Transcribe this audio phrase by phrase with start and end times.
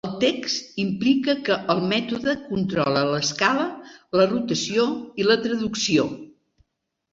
[0.07, 3.67] El text implica que el mètode controla l'escala,
[4.21, 4.89] la rotació
[5.25, 6.11] i la traducció.